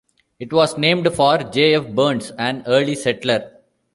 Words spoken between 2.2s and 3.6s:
an early settler.